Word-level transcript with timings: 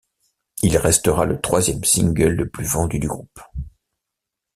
Il 0.63 0.77
restera 0.79 1.25
le 1.27 1.39
troisième 1.39 1.83
single 1.83 2.29
le 2.31 2.49
plus 2.49 2.65
vendu 2.65 2.97
du 2.97 3.07
groupe. 3.07 3.39